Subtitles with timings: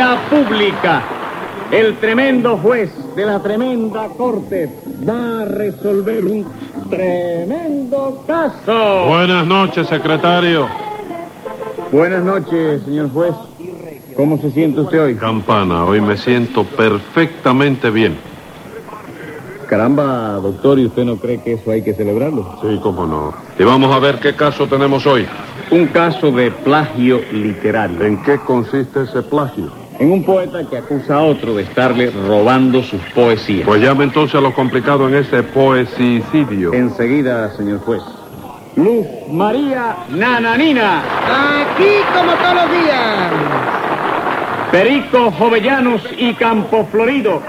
[0.00, 1.02] audiencia pública.
[1.70, 4.68] El tremendo juez de la tremenda corte
[5.08, 6.44] va a resolver un
[6.88, 9.06] tremendo caso.
[9.06, 10.66] Buenas noches, secretario.
[11.92, 13.34] Buenas noches, señor juez.
[14.16, 15.14] ¿Cómo se siente usted hoy?
[15.14, 18.18] Campana, hoy me siento perfectamente bien.
[19.68, 22.58] Caramba, doctor, ¿y usted no cree que eso hay que celebrarlo?
[22.60, 23.32] Sí, cómo no.
[23.56, 25.26] Y vamos a ver qué caso tenemos hoy.
[25.70, 28.02] Un caso de plagio literario.
[28.02, 29.79] ¿En qué consiste ese plagio?
[30.00, 33.66] En un poeta que acusa a otro de estarle robando sus poesías.
[33.66, 36.72] Pues llame entonces a lo complicado en ese poesicidio.
[36.72, 38.02] Enseguida, señor juez.
[38.76, 41.02] Luz María Nananina.
[41.02, 43.30] Aquí como todos los días.
[44.72, 47.42] Perico Jovellanos y Campo Florido.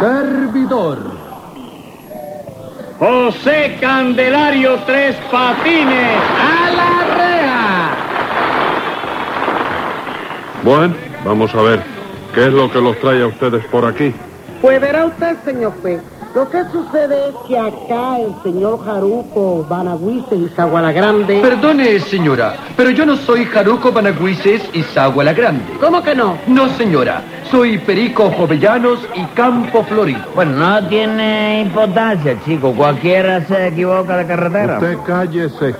[0.00, 0.98] Servidor.
[2.98, 6.20] José Candelario Tres Patines.
[6.40, 7.90] A la reja.
[10.64, 11.82] Bueno, vamos a ver.
[12.34, 14.14] ¿Qué es lo que los trae a ustedes por aquí?
[14.62, 16.00] Pues verá usted, señor juez.
[16.34, 21.40] Lo que sucede es que acá el señor Jaruco, Banagüises y Zaguala Grande...
[21.40, 25.64] Perdone, señora, pero yo no soy Jaruco Banagüises y Sagua la Grande.
[25.78, 26.38] ¿Cómo que no?
[26.48, 27.22] No, señora.
[27.50, 30.24] Soy Perico Jovellanos y Campo Florido.
[30.34, 32.72] Bueno, no tiene importancia, chico.
[32.72, 34.78] Cualquiera se equivoca de carretera.
[34.78, 35.76] Usted cállese.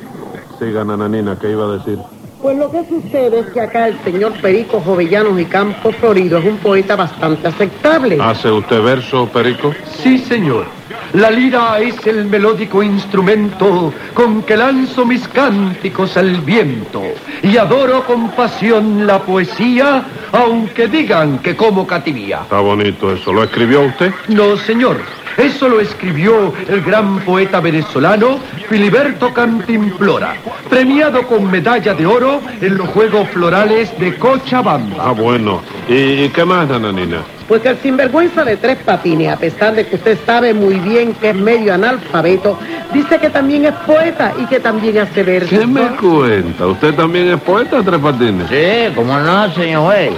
[0.61, 1.99] Siga, nananina, ¿qué iba a decir?
[2.45, 6.45] Pues lo que sucede es que acá el señor Perico Jovellanos y Campo Florido es
[6.45, 8.19] un poeta bastante aceptable.
[8.21, 9.75] ¿Hace usted verso, Perico?
[10.03, 10.67] Sí, señor.
[11.15, 17.01] La lira es el melódico instrumento con que lanzo mis cánticos al viento
[17.43, 22.41] y adoro con pasión la poesía, aunque digan que como cativía.
[22.43, 23.33] Está bonito eso.
[23.33, 24.13] ¿Lo escribió usted?
[24.29, 24.99] No, señor.
[25.37, 30.37] Eso lo escribió el gran poeta venezolano Filiberto Cantimplora,
[30.71, 34.97] premiado con medalla de oro en los Juegos Florales de Cochabamba.
[35.01, 35.61] Ah, bueno.
[35.89, 37.23] ¿Y, qué más, nananina?
[37.49, 41.13] Pues que el sinvergüenza de tres patines, a pesar de que usted sabe muy bien
[41.15, 42.59] que es medio analfabeto,
[42.93, 45.59] dice que también es poeta y que también hace versos.
[45.59, 46.67] ¿Qué me cuenta?
[46.67, 48.49] ¿Usted también es poeta, Tres Patines?
[48.49, 50.13] Sí, como no, señor juez.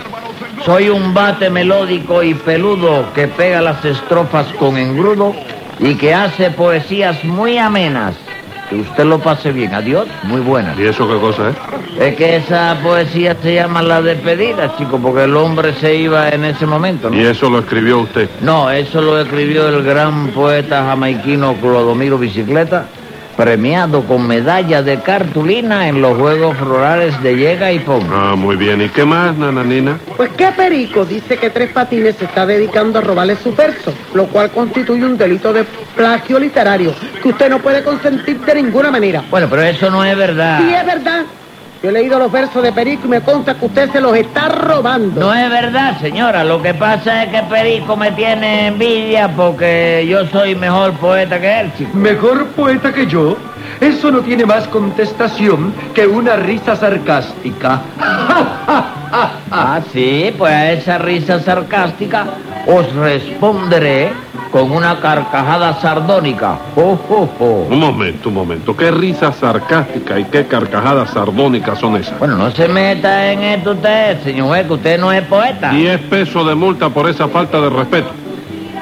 [0.67, 5.33] Soy un bate melódico y peludo que pega las estrofas con engrudo
[5.79, 8.17] y que hace poesías muy amenas.
[8.69, 9.73] Que usted lo pase bien.
[9.73, 10.77] Adiós, muy buenas.
[10.77, 12.03] ¿Y eso qué cosa es?
[12.03, 16.45] Es que esa poesía se llama La despedida, chico, porque el hombre se iba en
[16.45, 17.17] ese momento, ¿no?
[17.17, 18.29] ¿Y eso lo escribió usted?
[18.41, 22.87] No, eso lo escribió el gran poeta jamaiquino Clodomiro Bicicleta,
[23.37, 28.07] premiado con medalla de cartulina en los Juegos Florales de Llega y Pon.
[28.11, 28.81] Ah, muy bien.
[28.81, 29.99] ¿Y qué más, nananina?
[30.17, 34.27] Pues que Perico dice que Tres Patines se está dedicando a robarle su verso, lo
[34.27, 35.65] cual constituye un delito de
[35.95, 39.23] plagio literario que usted no puede consentir de ninguna manera.
[39.31, 40.61] Bueno, pero eso no es verdad.
[40.61, 41.23] Sí, es verdad.
[41.87, 44.49] Yo he leído los versos de Perico y me consta que usted se los está
[44.49, 45.21] robando.
[45.21, 46.43] No es verdad, señora.
[46.43, 51.61] Lo que pasa es que Perico me tiene envidia porque yo soy mejor poeta que
[51.61, 51.97] él, chico.
[51.97, 53.37] ¿Mejor poeta que yo?
[53.81, 57.83] Eso no tiene más contestación que una risa sarcástica.
[59.49, 62.27] Ah, sí, pues a esa risa sarcástica
[62.67, 64.13] os responderé
[64.51, 66.59] con una carcajada sardónica.
[66.75, 67.67] ¡Jo, jo, jo!
[67.71, 68.77] Un momento, un momento.
[68.77, 72.19] ¿Qué risa sarcástica y qué carcajadas sardónicas son esas?
[72.19, 75.71] Bueno, no se meta en esto usted, señor juez, que usted no es poeta.
[75.71, 78.11] Diez pesos de multa por esa falta de respeto.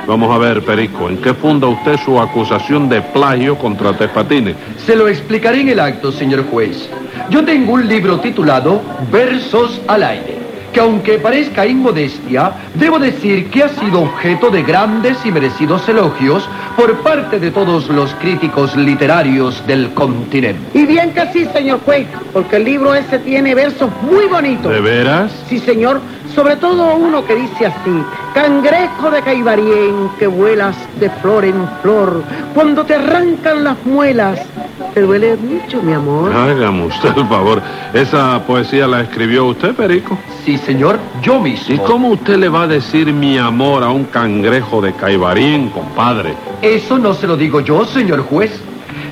[0.06, 4.54] Vamos a ver, Perico, ¿en qué funda usted su acusación de plagio contra Tres Patines?
[4.84, 6.90] Se lo explicaré en el acto, señor juez.
[7.30, 10.43] Yo tengo un libro titulado Versos al aire,
[10.74, 16.48] que aunque parezca inmodestia, debo decir que ha sido objeto de grandes y merecidos elogios
[16.76, 20.60] por parte de todos los críticos literarios del continente.
[20.74, 24.72] Y bien que sí, señor juez, porque el libro ese tiene versos muy bonitos.
[24.72, 25.30] ¿De veras?
[25.48, 26.00] Sí, señor,
[26.34, 28.02] sobre todo uno que dice así,
[28.34, 34.40] cangrejo de Caibarien que vuelas de flor en flor, cuando te arrancan las muelas,
[34.92, 36.32] te duele mucho, mi amor.
[36.34, 37.62] Hágame usted el favor.
[37.92, 40.18] ¿Esa poesía la escribió usted, Perico?
[40.44, 41.74] Sí, señor, yo mismo.
[41.74, 46.34] ¿Y cómo usted le va a decir mi amor a un cangrejo de Caibarín, compadre?
[46.62, 48.60] Eso no se lo digo yo, señor juez.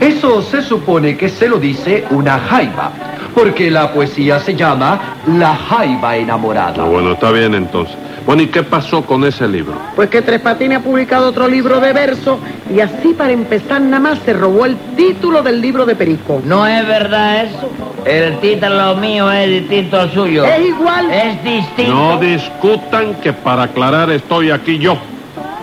[0.00, 2.92] Eso se supone que se lo dice una jaiba,
[3.34, 6.82] porque la poesía se llama La jaiba enamorada.
[6.82, 7.96] Ah, bueno, está bien entonces.
[8.26, 9.74] Bueno, ¿y qué pasó con ese libro?
[9.96, 12.38] Pues que Tres Patines ha publicado otro libro de versos
[12.72, 16.40] y así para empezar nada más se robó el título del libro de Perico.
[16.44, 17.70] No es verdad eso.
[18.04, 20.44] El título mío es distinto al suyo.
[20.44, 21.10] Es igual.
[21.10, 21.92] Es distinto.
[21.92, 24.96] No discutan que para aclarar estoy aquí yo.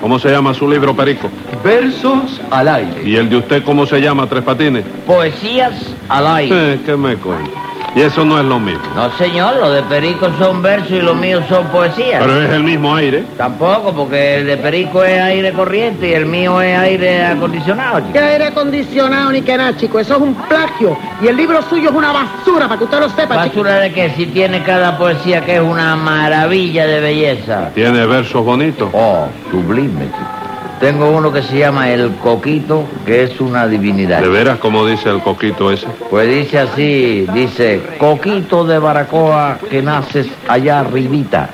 [0.02, 1.30] ¿Cómo se llama su libro, Perico?
[1.64, 3.04] Versos al aire.
[3.04, 4.86] ¿Y el de usted cómo se llama, Tres Patines?
[5.06, 5.74] Poesías
[6.08, 6.74] al aire.
[6.74, 7.69] Eh, ¿Qué me cuenta?
[7.96, 8.82] Y eso no es lo mismo.
[8.96, 12.22] No, señor, lo de Perico son versos y los míos son poesías.
[12.22, 13.24] Pero es el mismo aire.
[13.38, 18.14] Tampoco, porque el de Perico es aire corriente y el mío es aire acondicionado, chico.
[18.14, 20.00] Que aire acondicionado ni que nada, chico.
[20.00, 20.98] Eso es un plagio.
[21.22, 23.64] Y el libro suyo es una basura, para que usted lo sepa, chico.
[23.64, 24.12] ¿Basura de qué?
[24.16, 27.72] Si tiene cada poesía que es una maravilla de belleza.
[27.74, 28.90] Tiene versos bonitos.
[28.94, 30.39] Oh, sublime, chico.
[30.80, 34.22] Tengo uno que se llama El Coquito, que es una divinidad.
[34.22, 35.88] ¿De veras como dice el coquito ese?
[36.10, 41.50] Pues dice así, dice, Coquito de Baracoa que naces allá arribita.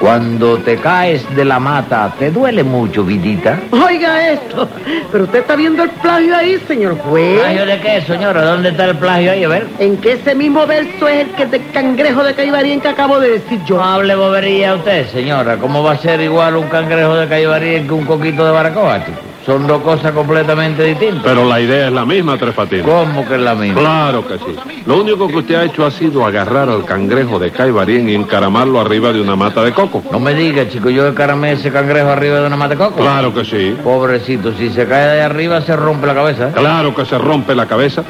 [0.00, 3.60] Cuando te caes de la mata, ¿te duele mucho, vidita?
[3.70, 4.66] Oiga esto.
[5.12, 7.38] Pero usted está viendo el plagio ahí, señor juez.
[7.38, 8.42] ¿Plagio de qué, señora?
[8.42, 9.44] ¿Dónde está el plagio ahí?
[9.44, 9.66] A ver.
[9.78, 13.32] En que ese mismo verso es el que de cangrejo de Caibarien que acabo de
[13.32, 13.76] decir yo.
[13.76, 15.58] No hable bobería usted, señora.
[15.58, 19.29] ¿Cómo va a ser igual un cangrejo de Caibarín que un coquito de Baracoa, chico?
[19.46, 21.22] Son dos cosas completamente distintas.
[21.24, 22.84] Pero la idea es la misma, Tres Patines.
[22.84, 23.80] ¿Cómo que es la misma?
[23.80, 24.56] Claro que sí.
[24.86, 28.80] Lo único que usted ha hecho ha sido agarrar al cangrejo de Caibarien y encaramarlo
[28.80, 30.02] arriba de una mata de coco.
[30.12, 33.00] No me diga, chico, yo encaramé ese cangrejo arriba de una mata de coco.
[33.00, 33.76] Claro que sí.
[33.82, 36.48] Pobrecito, si se cae de arriba se rompe la cabeza.
[36.48, 36.52] ¿eh?
[36.54, 38.02] Claro que se rompe la cabeza.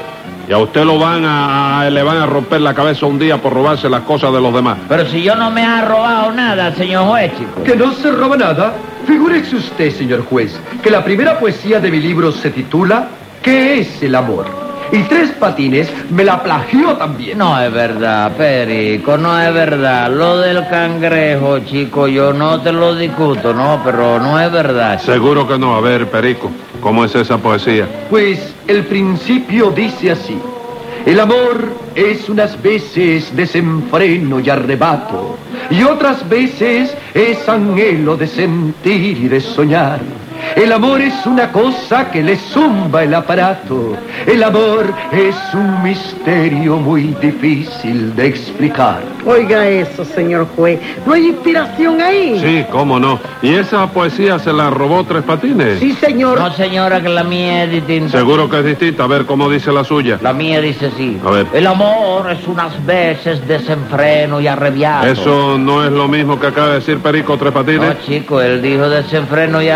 [0.49, 3.37] Y a usted lo van a, a- le van a romper la cabeza un día
[3.37, 4.77] por robarse las cosas de los demás.
[4.89, 7.63] Pero si yo no me ha robado nada, señor juez, chico.
[7.63, 8.73] Que no se roba nada.
[9.05, 13.09] Figúrese usted, señor juez, que la primera poesía de mi libro se titula
[13.41, 14.45] ¿Qué es el amor?
[14.93, 17.37] Y Tres Patines me la plagió también.
[17.37, 20.11] No es verdad, Perico, no es verdad.
[20.11, 24.99] Lo del cangrejo, chico, yo no te lo discuto, no, pero no es verdad.
[24.99, 25.13] chico.
[25.13, 25.75] Seguro que no.
[25.75, 26.51] A ver, Perico,
[26.81, 27.87] ¿cómo es esa poesía?
[28.09, 30.37] Pues el principio dice así.
[31.05, 31.63] El amor
[31.95, 35.37] es unas veces desenfreno y arrebato,
[35.71, 39.99] y otras veces es anhelo de sentir y de soñar.
[40.55, 43.95] El amor es una cosa que le zumba el aparato.
[44.25, 49.01] El amor es un misterio muy difícil de explicar.
[49.25, 50.79] Oiga eso, señor juez.
[51.05, 52.39] ¿No hay inspiración ahí?
[52.39, 53.19] Sí, cómo no.
[53.41, 55.79] ¿Y esa poesía se la robó Tres Patines?
[55.79, 56.39] Sí, señor.
[56.39, 58.17] No, señora, que la mía es distinta.
[58.17, 59.03] Seguro que es distinta.
[59.03, 60.17] A ver cómo dice la suya.
[60.21, 61.19] La mía dice así.
[61.25, 61.47] A ver.
[61.53, 65.07] El amor es unas veces desenfreno y arrebiado.
[65.07, 67.99] Eso no es lo mismo que acaba de decir Perico Tres No, Patines.
[68.05, 69.69] chico, él dijo desenfreno y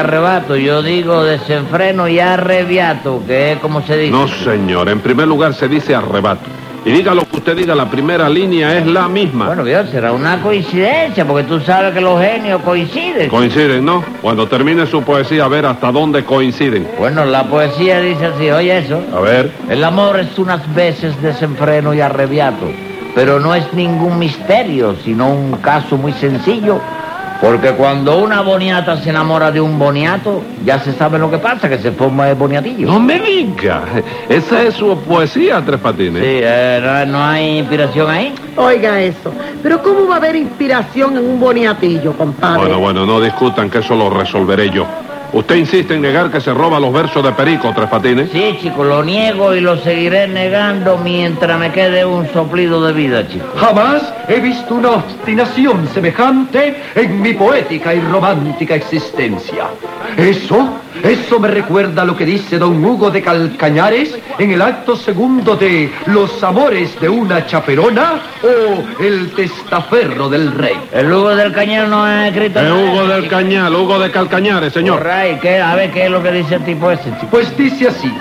[0.55, 0.57] arrebato.
[0.57, 4.11] Yo digo desenfreno y arrebiato, que es como se dice.
[4.11, 4.89] No, señor.
[4.89, 6.49] En primer lugar se dice arrebato.
[6.85, 9.47] Y diga lo que usted diga, la primera línea es la misma.
[9.47, 13.27] Bueno, Dios, será una coincidencia, porque tú sabes que los genios coinciden.
[13.27, 14.03] Coinciden, ¿no?
[14.21, 16.87] Cuando termine su poesía, a ver hasta dónde coinciden.
[16.99, 19.01] bueno, la poesía dice así, oye eso.
[19.15, 19.51] A ver.
[19.67, 22.67] El amor es unas veces desenfreno y arrebiato,
[23.15, 26.79] pero no es ningún misterio, sino un caso muy sencillo.
[27.41, 31.69] Porque cuando una boniata se enamora de un boniato, ya se sabe lo que pasa,
[31.69, 32.87] que se forma el boniatillo.
[32.87, 33.83] No me diga.
[34.29, 36.23] Esa es su poesía, Tres Patines.
[36.23, 38.33] Sí, eh, no, no hay inspiración ahí.
[38.55, 39.33] Oiga eso.
[39.61, 42.59] Pero ¿cómo va a haber inspiración en un boniatillo, compadre?
[42.59, 44.85] Bueno, bueno, no discutan que eso lo resolveré yo.
[45.35, 48.29] Usted insiste en negar que se roba los versos de Perico, Tres Patines.
[48.31, 53.27] Sí, chico, lo niego y lo seguiré negando mientras me quede un soplido de vida,
[53.27, 53.45] chico.
[53.57, 59.65] Jamás he visto una obstinación semejante en mi poética y romántica existencia.
[60.15, 60.69] Eso,
[61.03, 65.91] eso me recuerda lo que dice don Hugo de Calcañares en el acto segundo de
[66.07, 70.75] Los amores de una chaperona o El testaferro del rey.
[70.91, 73.27] El Hugo del Cañal no ha escrito Es nada, Hugo del.
[73.27, 75.07] Cañal, Hugo de Calcañares, señor.
[75.07, 75.59] Alright, ¿qué?
[75.59, 77.27] A ver, ¿qué es lo que dice el tipo ese, chico?
[77.31, 78.11] Pues dice así,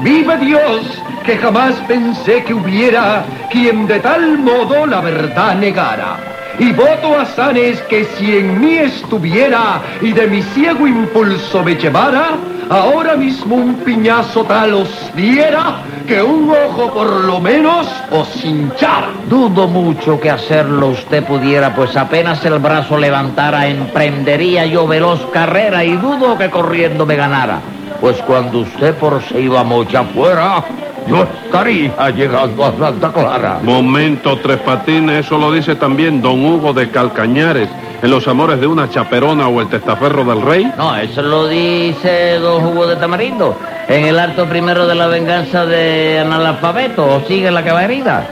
[0.00, 6.31] vive Dios, que jamás pensé que hubiera quien de tal modo la verdad negara.
[6.58, 11.74] Y voto a Sanes que si en mí estuviera y de mi ciego impulso me
[11.74, 12.36] llevara,
[12.68, 19.10] ahora mismo un piñazo tal os diera que un ojo por lo menos os hinchara.
[19.28, 25.84] Dudo mucho que hacerlo usted pudiera, pues apenas el brazo levantara, emprendería yo veloz carrera
[25.84, 27.60] y dudo que corriendo me ganara.
[28.00, 30.64] Pues cuando usted por se iba mocha fuera,
[31.06, 33.60] yo estaría llegando a Santa Clara.
[33.62, 37.68] Momento, Tres Patines, eso lo dice también don Hugo de Calcañares
[38.02, 40.72] en Los amores de una chaperona o el testaferro del rey.
[40.76, 43.56] No, eso lo dice don Hugo de Tamarindo,
[43.88, 48.28] en el acto primero de la venganza de analfabeto, o sigue la caballería.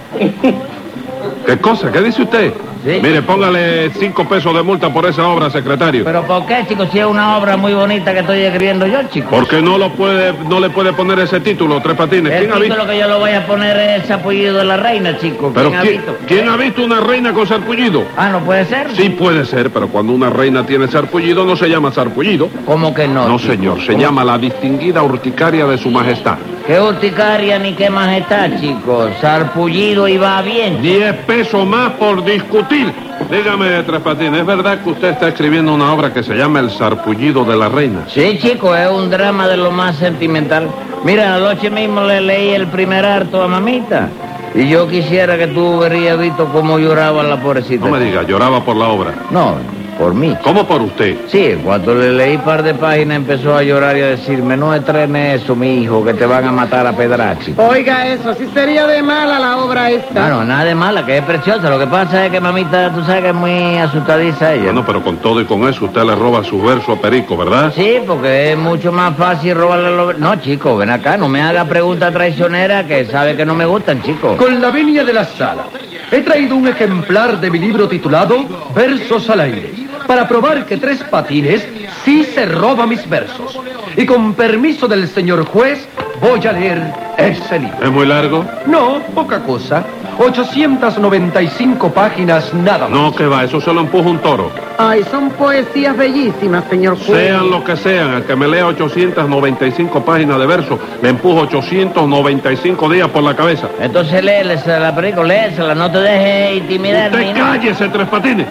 [1.46, 1.92] ¿Qué cosa?
[1.92, 2.52] ¿Qué dice usted?
[2.84, 2.98] Sí.
[3.02, 6.04] Mire, póngale cinco pesos de multa por esa obra, secretario.
[6.04, 6.86] Pero ¿por qué, chico?
[6.90, 9.28] Si es una obra muy bonita que estoy escribiendo yo, chico.
[9.30, 12.32] Porque no lo puede, no le puede poner ese título, Tres Patines.
[12.32, 12.86] El ¿Quién ha visto?
[12.86, 15.50] que yo lo voy a poner es apellido de la reina, chico.
[15.54, 16.16] Pero ¿Quién ha ¿quién, visto?
[16.26, 18.04] quién ha visto una reina con sarpullido?
[18.16, 18.86] Ah, ¿no puede ser?
[18.96, 22.48] Sí puede ser, pero cuando una reina tiene sarpullido no se llama sarpullido.
[22.64, 23.28] ¿Cómo que no?
[23.28, 23.52] No, chico?
[23.52, 23.98] señor, se ¿Cómo?
[23.98, 26.36] llama la distinguida urticaria de su majestad.
[26.66, 29.08] ¿Qué urticaria ni qué majestad, chico?
[29.20, 30.80] Sarpullido y va bien.
[30.82, 32.69] Diez pesos más por discutir.
[32.70, 36.70] Dígame, Tres Patines, ¿es verdad que usted está escribiendo una obra que se llama El
[36.70, 38.06] sarpullido de la reina?
[38.08, 40.68] Sí, chico, es un drama de lo más sentimental.
[41.04, 44.08] Mira, anoche mismo le leí el primer harto a mamita.
[44.54, 47.84] Y yo quisiera que tú hubieras visto cómo lloraba la pobrecita.
[47.86, 49.14] No me diga, lloraba por la obra.
[49.30, 49.56] No,
[50.00, 50.34] por mí.
[50.42, 51.14] ¿Cómo por usted?
[51.28, 55.42] Sí, cuando le leí par de páginas empezó a llorar y a decirme, no estrenes
[55.42, 57.54] eso, mi hijo, que te van a matar a pedrachi.
[57.58, 60.22] Oiga eso, si sería de mala la obra esta.
[60.22, 61.68] Bueno, nada de mala, que es preciosa.
[61.68, 64.64] Lo que pasa es que mamita, tú sabes que es muy asustadiza ella.
[64.64, 67.70] Bueno, pero con todo y con eso usted le roba su verso a Perico, ¿verdad?
[67.76, 70.18] Sí, porque es mucho más fácil robarle los...
[70.18, 74.02] No, chico, ven acá, no me haga preguntas traicioneras que sabe que no me gustan,
[74.02, 74.38] chico.
[74.38, 75.66] Con la venia de la sala,
[76.10, 78.38] he traído un ejemplar de mi libro titulado
[78.74, 79.72] Versos al aire,
[80.10, 81.64] para probar que Tres Patines
[82.04, 83.56] sí se roba mis versos.
[83.96, 85.86] Y con permiso del señor juez,
[86.20, 86.82] voy a leer
[87.16, 87.76] ese libro.
[87.80, 88.44] ¿Es muy largo?
[88.66, 89.84] No, poca cosa.
[90.18, 92.90] 895 páginas nada más.
[92.90, 94.50] No, que va, eso se lo empuja un toro.
[94.78, 97.28] Ay, son poesías bellísimas, señor juez.
[97.28, 102.88] Sean lo que sean, al que me lea 895 páginas de verso, le empujo 895
[102.88, 103.68] días por la cabeza.
[103.80, 107.52] Entonces léesela, perico, léesela, no te dejes intimidar ni Usted nada.
[107.52, 108.46] cállese, Tres Patines.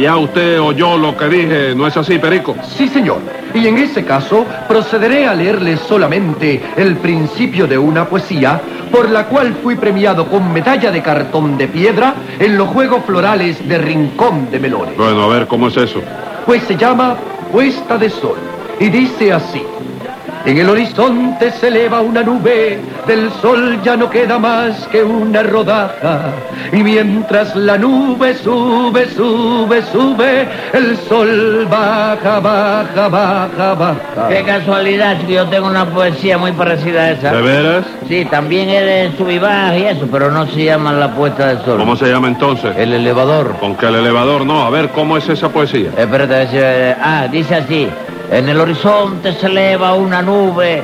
[0.00, 2.56] Ya usted oyó lo que dije, ¿no es así, Perico?
[2.76, 3.20] Sí, señor.
[3.54, 8.60] Y en ese caso, procederé a leerles solamente el principio de una poesía
[8.90, 13.66] por la cual fui premiado con medalla de cartón de piedra en los Juegos Florales
[13.68, 14.96] de Rincón de Melones.
[14.96, 16.00] Bueno, a ver, ¿cómo es eso?
[16.44, 17.16] Pues se llama
[17.52, 18.38] Puesta de Sol
[18.80, 19.62] y dice así.
[20.46, 25.42] En el horizonte se eleva una nube, del sol ya no queda más que una
[25.42, 26.20] rodaja.
[26.70, 34.28] Y mientras la nube sube, sube, sube, el sol baja, baja, baja, baja.
[34.28, 37.32] Qué casualidad, chico, yo tengo una poesía muy parecida a esa.
[37.32, 37.86] ¿De veras?
[38.06, 41.46] Sí, también es de sub y baja y eso, pero no se llama la puesta
[41.48, 41.78] del sol.
[41.78, 42.76] ¿Cómo se llama entonces?
[42.76, 43.56] El elevador.
[43.60, 44.62] Con que el elevador no.
[44.66, 45.88] A ver, ¿cómo es esa poesía?
[45.96, 47.88] Espérate, a ver si- eh, ah, dice así.
[48.30, 50.82] En el horizonte se eleva una nube,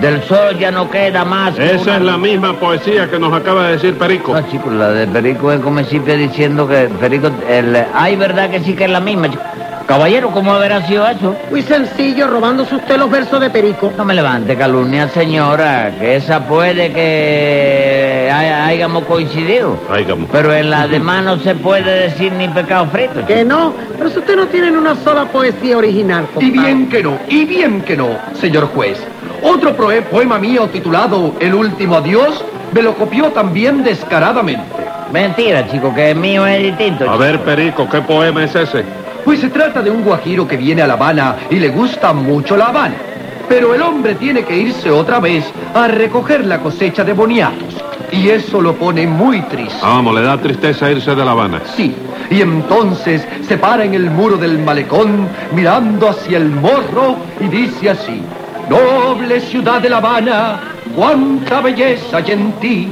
[0.00, 1.54] del sol ya no queda más.
[1.54, 4.32] que Esa una- es la misma poesía que nos acaba de decir Perico.
[4.34, 7.30] No, chicos, la de Perico es como siempre diciendo que Perico...
[7.48, 9.28] El, ay, verdad que sí que es la misma.
[9.86, 11.34] Caballero, ¿cómo habrá sido eso?
[11.50, 13.90] Muy sencillo, robándose usted los versos de Perico.
[13.96, 18.30] No me levante calumnia, señora, que esa puede que
[18.68, 19.76] hayamos coincidido.
[19.90, 20.26] Áigamo.
[20.30, 23.24] Pero en la demás no se puede decir ni pecado frito.
[23.26, 26.50] Que no, pero si usted no tiene una sola poesía original, Y compadre.
[26.52, 28.08] bien que no, y bien que no,
[28.40, 28.98] señor juez.
[29.42, 34.62] Otro poema mío titulado El último adiós me lo copió también descaradamente.
[35.12, 37.08] Mentira, chico, que el mío es distinto.
[37.08, 38.84] A ver, Perico, ¿qué poema es ese?
[39.24, 42.56] Pues se trata de un guajiro que viene a La Habana y le gusta mucho
[42.56, 42.94] La Habana.
[43.48, 45.44] Pero el hombre tiene que irse otra vez
[45.74, 47.77] a recoger la cosecha de boniatos.
[48.12, 49.78] Y eso lo pone muy triste.
[49.82, 51.60] Vamos, le da tristeza irse de La Habana.
[51.76, 51.94] Sí,
[52.30, 57.90] y entonces se para en el muro del malecón mirando hacia el morro y dice
[57.90, 58.22] así,
[58.68, 60.60] Noble ciudad de La Habana,
[60.94, 62.88] cuánta belleza hay en ti.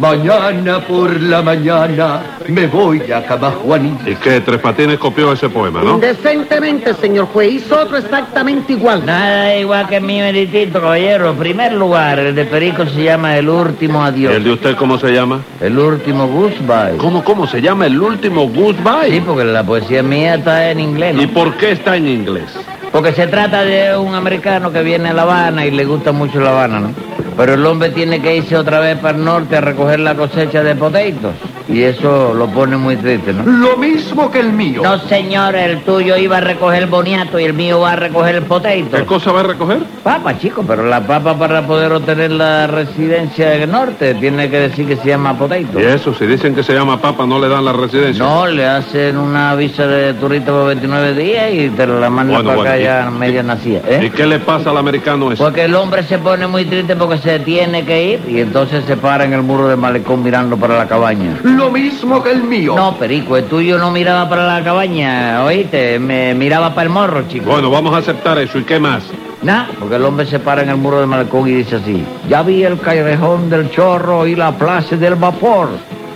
[0.00, 3.98] Mañana por la mañana me voy a Camajuaní.
[4.06, 4.40] ¿Y qué?
[4.40, 5.96] Tres Patines copió ese poema, ¿no?
[5.96, 9.04] Indecentemente, señor juez, hizo otro exactamente igual.
[9.04, 10.24] Nada igual que el mío
[10.72, 11.28] caballero.
[11.30, 14.34] En primer lugar, el de Perico se llama El Último ¿Y Adiós.
[14.36, 15.42] el de usted cómo se llama?
[15.60, 16.96] El Último Goodbye.
[16.96, 17.84] ¿Cómo, cómo se llama?
[17.84, 19.20] El último Sí, Goodbye.
[19.20, 21.22] porque la poesía mía está en inglés, ¿no?
[21.22, 22.46] ¿Y por qué está en inglés?
[22.90, 26.40] Porque se trata de un americano que viene a La Habana y le gusta mucho
[26.40, 27.09] La Habana, ¿no?
[27.40, 30.62] Pero el hombre tiene que irse otra vez para el norte a recoger la cosecha
[30.62, 31.49] de potatoes.
[31.68, 33.44] Y eso lo pone muy triste, ¿no?
[33.44, 34.82] Lo mismo que el mío.
[34.82, 38.42] No, señor, el tuyo iba a recoger boniato y el mío va a recoger el
[38.42, 39.06] ¿Qué potato.
[39.06, 39.78] cosa va a recoger?
[40.02, 44.86] Papa, chico, pero la papa para poder obtener la residencia del norte tiene que decir
[44.86, 45.78] que se llama potato.
[45.78, 48.24] Y eso, si dicen que se llama papa, no le dan la residencia.
[48.24, 52.48] No, le hacen una visa de turista por 29 días y te la mandan Bueno,
[52.50, 53.80] para bueno, acá y- ya media nacida.
[54.00, 54.12] ¿Y ¿eh?
[54.14, 55.42] qué le pasa al americano ese?
[55.42, 58.96] Porque el hombre se pone muy triste porque se tiene que ir y entonces se
[58.96, 61.36] para en el muro del malecón mirando para la cabaña.
[61.56, 62.74] Lo mismo que el mío.
[62.76, 67.28] No, Perico, el tuyo no miraba para la cabaña, oíste, me miraba para el morro,
[67.28, 67.50] chico.
[67.50, 68.58] Bueno, vamos a aceptar eso.
[68.58, 69.04] ¿Y qué más?
[69.42, 72.42] Nah, porque el hombre se para en el muro del malecón y dice así, ya
[72.42, 75.68] vi el callejón del chorro y la plaza del vapor.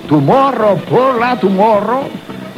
[0.09, 2.05] Tu morro, por la tu morro,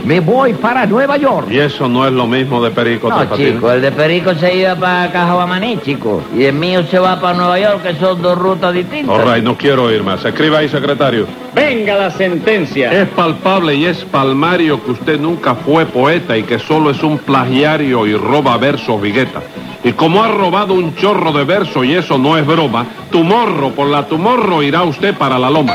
[0.07, 1.49] me voy para Nueva York.
[1.51, 4.77] Y eso no es lo mismo de Perico No, chico, el de Perico se iba
[4.77, 6.23] para Cajahuamaní, chico.
[6.35, 9.19] Y el mío se va para Nueva York, que son dos rutas distintas.
[9.19, 10.25] All right, no quiero oír más.
[10.25, 11.27] Escriba ahí, secretario.
[11.55, 12.93] Venga la sentencia.
[12.93, 17.19] Es palpable y es palmario que usted nunca fue poeta y que solo es un
[17.19, 19.43] plagiario y roba versos vigueta.
[19.83, 23.71] Y como ha robado un chorro de versos y eso no es broma, tu morro
[23.71, 25.75] por la tu morro irá usted para la loma.